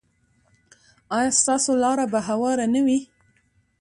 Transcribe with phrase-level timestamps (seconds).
[1.17, 2.99] ایا ستاسو لاره به هواره نه وي؟